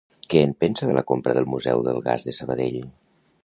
Què 0.33 0.39
en 0.45 0.53
pensa 0.63 0.89
de 0.91 0.95
la 0.99 1.03
compra 1.11 1.35
del 1.39 1.47
Museu 1.55 1.85
del 1.91 2.03
Gas 2.09 2.29
de 2.31 2.37
Sabadell? 2.41 2.81